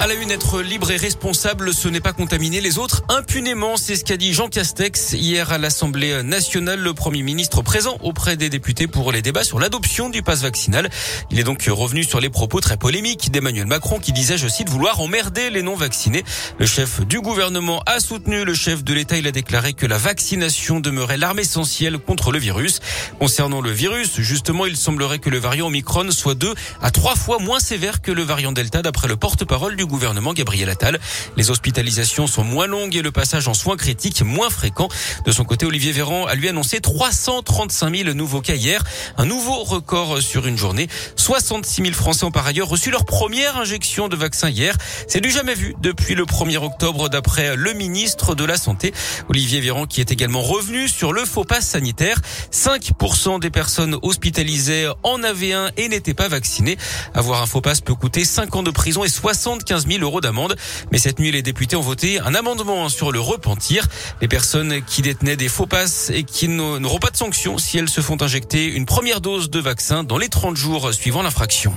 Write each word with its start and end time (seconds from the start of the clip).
À 0.00 0.06
la 0.06 0.14
une, 0.14 0.30
être 0.30 0.60
libre 0.60 0.92
et 0.92 0.96
responsable, 0.96 1.74
ce 1.74 1.88
n'est 1.88 2.00
pas 2.00 2.12
contaminer 2.12 2.60
les 2.60 2.78
autres 2.78 3.02
impunément. 3.08 3.76
C'est 3.76 3.96
ce 3.96 4.04
qu'a 4.04 4.16
dit 4.16 4.32
Jean 4.32 4.46
Castex 4.46 5.14
hier 5.14 5.50
à 5.50 5.58
l'Assemblée 5.58 6.22
nationale, 6.22 6.78
le 6.78 6.94
Premier 6.94 7.22
ministre 7.22 7.62
présent 7.62 7.98
auprès 8.04 8.36
des 8.36 8.48
députés 8.48 8.86
pour 8.86 9.10
les 9.10 9.22
débats 9.22 9.42
sur 9.42 9.58
l'adoption 9.58 10.08
du 10.08 10.22
pass 10.22 10.42
vaccinal. 10.42 10.88
Il 11.32 11.40
est 11.40 11.42
donc 11.42 11.64
revenu 11.68 12.04
sur 12.04 12.20
les 12.20 12.30
propos 12.30 12.60
très 12.60 12.76
polémiques 12.76 13.32
d'Emmanuel 13.32 13.66
Macron 13.66 13.98
qui 13.98 14.12
disait, 14.12 14.38
je 14.38 14.46
cite, 14.46 14.68
vouloir 14.68 15.00
emmerder 15.00 15.50
les 15.50 15.62
non-vaccinés. 15.62 16.22
Le 16.60 16.66
chef 16.66 17.04
du 17.04 17.20
gouvernement 17.20 17.82
a 17.84 17.98
soutenu 17.98 18.44
le 18.44 18.54
chef 18.54 18.84
de 18.84 18.94
l'État. 18.94 19.18
Il 19.18 19.26
a 19.26 19.32
déclaré 19.32 19.72
que 19.72 19.84
la 19.84 19.98
vaccination 19.98 20.78
demeurait 20.78 21.16
l'arme 21.16 21.40
essentielle 21.40 21.98
contre 21.98 22.30
le 22.30 22.38
virus. 22.38 22.78
Concernant 23.18 23.60
le 23.60 23.72
virus, 23.72 24.20
justement, 24.20 24.64
il 24.64 24.76
semblerait 24.76 25.18
que 25.18 25.28
le 25.28 25.38
variant 25.38 25.66
Omicron 25.66 26.12
soit 26.12 26.36
deux 26.36 26.54
à 26.80 26.92
trois 26.92 27.16
fois 27.16 27.40
moins 27.40 27.58
sévère 27.58 28.00
que 28.00 28.12
le 28.12 28.22
variant 28.22 28.52
Delta 28.52 28.80
d'après 28.80 29.08
le 29.08 29.16
porte-parole 29.16 29.74
du 29.74 29.87
gouvernement 29.88 30.32
Gabriel 30.32 30.70
Attal. 30.70 31.00
Les 31.36 31.50
hospitalisations 31.50 32.28
sont 32.28 32.44
moins 32.44 32.68
longues 32.68 32.94
et 32.94 33.02
le 33.02 33.10
passage 33.10 33.48
en 33.48 33.54
soins 33.54 33.76
critiques 33.76 34.22
moins 34.22 34.50
fréquent. 34.50 34.88
De 35.26 35.32
son 35.32 35.44
côté, 35.44 35.66
Olivier 35.66 35.92
Véran 35.92 36.26
a 36.26 36.34
lui 36.34 36.48
annoncé 36.48 36.80
335 36.80 37.96
000 37.96 38.14
nouveaux 38.14 38.40
cas 38.40 38.54
hier, 38.54 38.84
un 39.16 39.24
nouveau 39.24 39.64
record 39.64 40.22
sur 40.22 40.46
une 40.46 40.56
journée. 40.56 40.88
66 41.16 41.82
000 41.82 41.94
Français 41.94 42.24
ont 42.24 42.30
par 42.30 42.46
ailleurs 42.46 42.68
reçu 42.68 42.90
leur 42.90 43.04
première 43.04 43.56
injection 43.56 44.08
de 44.08 44.16
vaccin 44.16 44.48
hier. 44.48 44.76
C'est 45.08 45.20
du 45.20 45.30
jamais 45.30 45.54
vu 45.54 45.74
depuis 45.80 46.14
le 46.14 46.24
1er 46.24 46.58
octobre 46.58 47.08
d'après 47.08 47.56
le 47.56 47.72
ministre 47.72 48.34
de 48.34 48.44
la 48.44 48.56
Santé, 48.56 48.92
Olivier 49.28 49.60
Véran, 49.60 49.86
qui 49.86 50.00
est 50.00 50.12
également 50.12 50.42
revenu 50.42 50.88
sur 50.88 51.12
le 51.12 51.24
faux 51.24 51.44
pass 51.44 51.66
sanitaire. 51.66 52.20
5% 52.52 53.40
des 53.40 53.50
personnes 53.50 53.96
hospitalisées 54.02 54.90
en 55.02 55.22
avaient 55.22 55.52
un 55.52 55.70
et 55.76 55.88
n'étaient 55.88 56.14
pas 56.14 56.28
vaccinées. 56.28 56.76
Avoir 57.14 57.42
un 57.42 57.46
faux 57.46 57.60
pass 57.60 57.80
peut 57.80 57.94
coûter 57.94 58.24
5 58.24 58.54
ans 58.56 58.62
de 58.62 58.70
prison 58.70 59.04
et 59.04 59.08
75 59.08 59.77
15 59.78 59.86
000 59.86 60.02
euros 60.02 60.20
d'amende. 60.20 60.56
Mais 60.90 60.98
cette 60.98 61.20
nuit, 61.20 61.30
les 61.30 61.42
députés 61.42 61.76
ont 61.76 61.80
voté 61.80 62.18
un 62.18 62.34
amendement 62.34 62.88
sur 62.88 63.12
le 63.12 63.20
repentir. 63.20 63.86
Les 64.20 64.26
personnes 64.26 64.82
qui 64.84 65.02
détenaient 65.02 65.36
des 65.36 65.48
faux 65.48 65.66
passes 65.66 66.10
et 66.10 66.24
qui 66.24 66.48
n'auront 66.48 66.98
pas 66.98 67.10
de 67.10 67.16
sanction 67.16 67.58
si 67.58 67.78
elles 67.78 67.88
se 67.88 68.00
font 68.00 68.20
injecter 68.20 68.66
une 68.66 68.86
première 68.86 69.20
dose 69.20 69.50
de 69.50 69.60
vaccin 69.60 70.02
dans 70.02 70.18
les 70.18 70.28
30 70.28 70.56
jours 70.56 70.92
suivant 70.92 71.22
l'infraction. 71.22 71.72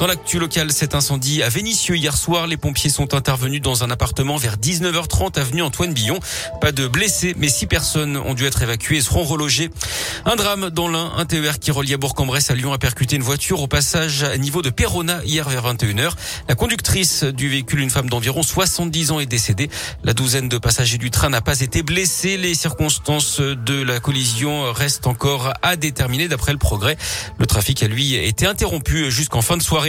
Dans 0.00 0.08
l'actu 0.08 0.40
local, 0.40 0.72
cet 0.72 0.94
incendie 0.96 1.44
à 1.44 1.48
Vénissieux 1.48 1.96
hier 1.96 2.16
soir, 2.16 2.48
les 2.48 2.56
pompiers 2.56 2.90
sont 2.90 3.14
intervenus 3.14 3.62
dans 3.62 3.84
un 3.84 3.90
appartement 3.90 4.36
vers 4.36 4.56
19h30 4.56 5.38
avenue 5.38 5.62
Antoine 5.62 5.94
Billon. 5.94 6.18
Pas 6.60 6.72
de 6.72 6.88
blessés, 6.88 7.34
mais 7.38 7.48
six 7.48 7.66
personnes 7.66 8.16
ont 8.16 8.34
dû 8.34 8.44
être 8.44 8.60
évacuées 8.60 8.96
et 8.96 9.00
seront 9.00 9.22
relogées. 9.22 9.70
Un 10.24 10.34
drame 10.34 10.70
dans 10.70 10.88
l'un, 10.88 11.12
un 11.16 11.24
TER 11.24 11.60
qui 11.60 11.70
reliait 11.70 11.96
Bourg-en-Bresse 11.96 12.50
à 12.50 12.54
Lyon 12.54 12.72
a 12.72 12.78
percuté 12.78 13.14
une 13.14 13.22
voiture 13.22 13.62
au 13.62 13.68
passage 13.68 14.24
à 14.24 14.36
niveau 14.36 14.62
de 14.62 14.70
Perona 14.70 15.22
hier 15.24 15.48
vers 15.48 15.62
21h. 15.72 16.10
La 16.48 16.56
conductrice 16.56 17.22
du 17.22 17.48
véhicule, 17.48 17.78
une 17.78 17.90
femme 17.90 18.10
d'environ 18.10 18.42
70 18.42 19.12
ans, 19.12 19.20
est 19.20 19.26
décédée. 19.26 19.70
La 20.02 20.12
douzaine 20.12 20.48
de 20.48 20.58
passagers 20.58 20.98
du 20.98 21.12
train 21.12 21.28
n'a 21.28 21.40
pas 21.40 21.60
été 21.60 21.84
blessée. 21.84 22.36
Les 22.36 22.54
circonstances 22.54 23.40
de 23.40 23.80
la 23.80 24.00
collision 24.00 24.72
restent 24.72 25.06
encore 25.06 25.52
à 25.62 25.76
déterminer 25.76 26.26
d'après 26.26 26.52
le 26.52 26.58
progrès. 26.58 26.96
Le 27.38 27.46
trafic 27.46 27.82
a 27.84 27.86
lui 27.86 28.14
été 28.14 28.44
interrompu 28.44 29.10
jusqu'en 29.12 29.40
fin 29.40 29.56
de 29.56 29.62
soirée. 29.62 29.83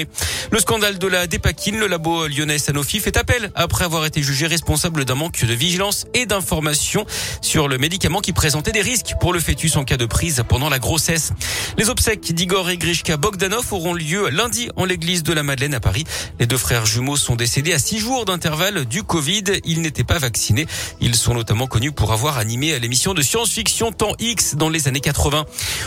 Le 0.51 0.59
scandale 0.59 0.99
de 0.99 1.07
la 1.07 1.27
dépakine, 1.27 1.77
le 1.77 1.87
labo 1.87 2.27
lyonnais 2.27 2.57
Sanofi 2.57 2.99
fait 2.99 3.17
appel 3.17 3.51
après 3.55 3.85
avoir 3.85 4.05
été 4.05 4.21
jugé 4.21 4.47
responsable 4.47 5.05
d'un 5.05 5.15
manque 5.15 5.43
de 5.43 5.53
vigilance 5.53 6.05
et 6.13 6.25
d'information 6.25 7.05
sur 7.41 7.67
le 7.67 7.77
médicament 7.77 8.21
qui 8.21 8.33
présentait 8.33 8.71
des 8.71 8.81
risques 8.81 9.13
pour 9.19 9.33
le 9.33 9.39
fœtus 9.39 9.75
en 9.77 9.83
cas 9.83 9.97
de 9.97 10.05
prise 10.05 10.43
pendant 10.47 10.69
la 10.69 10.79
grossesse. 10.79 11.31
Les 11.77 11.89
obsèques 11.89 12.33
d'Igor 12.33 12.69
et 12.69 12.77
Grishka 12.77 13.17
Bogdanov 13.17 13.71
auront 13.71 13.93
lieu 13.93 14.29
lundi 14.29 14.69
en 14.75 14.85
l'église 14.85 15.23
de 15.23 15.33
la 15.33 15.43
Madeleine 15.43 15.73
à 15.73 15.79
Paris. 15.79 16.03
Les 16.39 16.47
deux 16.47 16.57
frères 16.57 16.85
jumeaux 16.85 17.17
sont 17.17 17.35
décédés 17.35 17.73
à 17.73 17.79
six 17.79 17.99
jours 17.99 18.25
d'intervalle 18.25 18.85
du 18.85 19.03
Covid. 19.03 19.43
Ils 19.65 19.81
n'étaient 19.81 20.03
pas 20.03 20.19
vaccinés. 20.19 20.67
Ils 21.01 21.15
sont 21.15 21.33
notamment 21.33 21.67
connus 21.67 21.91
pour 21.91 22.11
avoir 22.11 22.37
animé 22.37 22.77
l'émission 22.79 23.13
de 23.13 23.21
science-fiction 23.21 23.91
Temps 23.91 24.15
X 24.19 24.55
dans 24.55 24.69
les 24.69 24.87
années 24.87 24.99
80. 24.99 25.45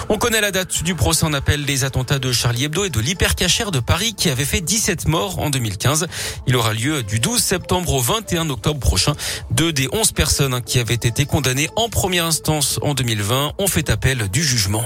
On 0.08 0.18
connaît 0.18 0.40
la 0.40 0.50
date 0.50 0.82
du 0.82 0.94
procès 0.94 1.24
en 1.24 1.32
appel 1.32 1.64
des 1.64 1.84
attentats 1.84 2.18
de 2.18 2.32
Charlie 2.32 2.64
Hebdo 2.64 2.84
et 2.84 2.90
de 2.90 3.00
l'hypercachère 3.00 3.70
de 3.70 3.80
Paris 3.80 3.97
qui 3.98 4.30
avait 4.30 4.44
fait 4.44 4.60
17 4.60 5.08
morts 5.08 5.38
en 5.38 5.50
2015. 5.50 6.06
Il 6.46 6.56
aura 6.56 6.72
lieu 6.72 7.02
du 7.02 7.20
12 7.20 7.42
septembre 7.42 7.94
au 7.94 8.00
21 8.00 8.48
octobre 8.50 8.80
prochain. 8.80 9.14
Deux 9.50 9.72
des 9.72 9.88
11 9.92 10.12
personnes 10.12 10.62
qui 10.62 10.78
avaient 10.78 10.94
été 10.94 11.26
condamnées 11.26 11.68
en 11.76 11.88
première 11.88 12.24
instance 12.24 12.78
en 12.82 12.94
2020 12.94 13.52
ont 13.58 13.66
fait 13.66 13.90
appel 13.90 14.28
du 14.28 14.42
jugement. 14.42 14.84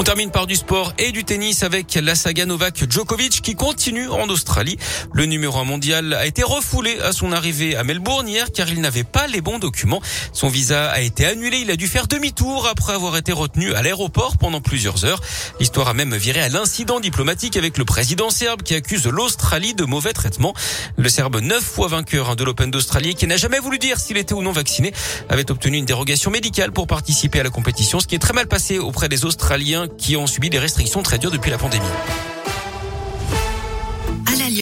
On 0.00 0.02
termine 0.02 0.30
par 0.30 0.46
du 0.46 0.56
sport 0.56 0.94
et 0.96 1.12
du 1.12 1.24
tennis 1.24 1.62
avec 1.62 1.94
la 1.94 2.14
saga 2.14 2.46
Novak 2.46 2.90
Djokovic 2.90 3.42
qui 3.42 3.54
continue 3.54 4.08
en 4.08 4.30
Australie. 4.30 4.78
Le 5.12 5.26
numéro 5.26 5.58
1 5.58 5.64
mondial 5.64 6.14
a 6.14 6.24
été 6.24 6.42
refoulé 6.42 6.98
à 7.00 7.12
son 7.12 7.32
arrivée 7.32 7.76
à 7.76 7.84
Melbourne 7.84 8.26
hier 8.26 8.50
car 8.50 8.70
il 8.70 8.80
n'avait 8.80 9.04
pas 9.04 9.26
les 9.26 9.42
bons 9.42 9.58
documents. 9.58 10.00
Son 10.32 10.48
visa 10.48 10.88
a 10.88 11.00
été 11.00 11.26
annulé. 11.26 11.58
Il 11.58 11.70
a 11.70 11.76
dû 11.76 11.86
faire 11.86 12.06
demi-tour 12.06 12.66
après 12.66 12.94
avoir 12.94 13.18
été 13.18 13.30
retenu 13.32 13.74
à 13.74 13.82
l'aéroport 13.82 14.38
pendant 14.38 14.62
plusieurs 14.62 15.04
heures. 15.04 15.20
L'histoire 15.60 15.88
a 15.88 15.92
même 15.92 16.16
viré 16.16 16.40
à 16.40 16.48
l'incident 16.48 16.98
diplomatique 16.98 17.58
avec 17.58 17.76
le 17.76 17.84
président 17.84 18.30
serbe 18.30 18.62
qui 18.62 18.74
accuse 18.74 19.06
l'Australie 19.06 19.74
de 19.74 19.84
mauvais 19.84 20.14
traitement. 20.14 20.54
Le 20.96 21.10
serbe, 21.10 21.42
neuf 21.42 21.62
fois 21.62 21.88
vainqueur 21.88 22.36
de 22.36 22.44
l'Open 22.44 22.70
d'Australie, 22.70 23.14
qui 23.16 23.26
n'a 23.26 23.36
jamais 23.36 23.58
voulu 23.58 23.78
dire 23.78 24.00
s'il 24.00 24.16
était 24.16 24.32
ou 24.32 24.40
non 24.40 24.52
vacciné, 24.52 24.94
avait 25.28 25.50
obtenu 25.50 25.76
une 25.76 25.84
dérogation 25.84 26.30
médicale 26.30 26.72
pour 26.72 26.86
participer 26.86 27.40
à 27.40 27.42
la 27.42 27.50
compétition, 27.50 28.00
ce 28.00 28.06
qui 28.06 28.14
est 28.14 28.18
très 28.18 28.32
mal 28.32 28.46
passé 28.46 28.78
auprès 28.78 29.10
des 29.10 29.26
Australiens 29.26 29.89
qui 29.98 30.16
ont 30.16 30.26
subi 30.26 30.50
des 30.50 30.58
restrictions 30.58 31.02
très 31.02 31.18
dures 31.18 31.30
depuis 31.30 31.50
la 31.50 31.58
pandémie. 31.58 31.84